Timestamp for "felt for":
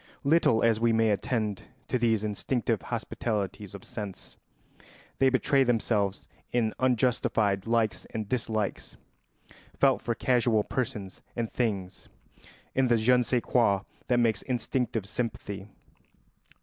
9.77-10.15